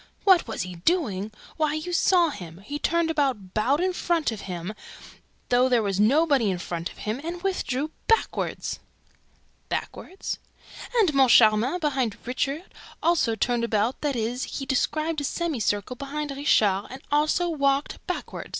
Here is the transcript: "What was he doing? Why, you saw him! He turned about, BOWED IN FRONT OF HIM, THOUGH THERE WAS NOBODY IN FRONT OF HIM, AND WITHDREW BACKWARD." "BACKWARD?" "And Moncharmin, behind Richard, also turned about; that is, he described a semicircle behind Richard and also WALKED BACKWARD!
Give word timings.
"What 0.23 0.47
was 0.47 0.63
he 0.63 0.77
doing? 0.77 1.31
Why, 1.57 1.75
you 1.75 1.93
saw 1.93 2.31
him! 2.31 2.61
He 2.61 2.79
turned 2.79 3.11
about, 3.11 3.53
BOWED 3.53 3.81
IN 3.81 3.93
FRONT 3.93 4.31
OF 4.31 4.41
HIM, 4.41 4.73
THOUGH 5.49 5.69
THERE 5.69 5.83
WAS 5.83 5.99
NOBODY 5.99 6.49
IN 6.49 6.57
FRONT 6.57 6.89
OF 6.91 6.97
HIM, 6.97 7.21
AND 7.23 7.43
WITHDREW 7.43 7.91
BACKWARD." 8.07 8.57
"BACKWARD?" 9.69 10.21
"And 10.97 11.13
Moncharmin, 11.13 11.79
behind 11.79 12.17
Richard, 12.25 12.73
also 13.03 13.35
turned 13.35 13.63
about; 13.63 14.01
that 14.01 14.15
is, 14.15 14.45
he 14.57 14.65
described 14.65 15.21
a 15.21 15.23
semicircle 15.23 15.97
behind 15.97 16.31
Richard 16.31 16.87
and 16.89 17.03
also 17.11 17.47
WALKED 17.51 17.99
BACKWARD! 18.07 18.49